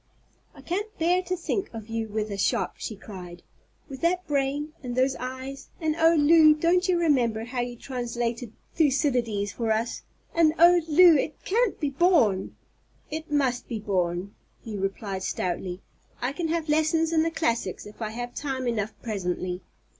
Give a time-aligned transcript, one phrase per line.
[0.55, 3.43] "I can't bear to think of you with a shop," she cried,
[3.87, 5.69] "with that brain and those eyes.
[5.79, 6.55] And oh, Lew!
[6.55, 10.01] don't you remember how you translated Thucydides for us?
[10.33, 12.55] And—oh, Lew, it can't be borne."
[13.11, 14.33] "It must be borne,"
[14.63, 15.81] he replied stoutly.
[16.19, 19.61] "I can have lessons in the classics if I have time enough presently.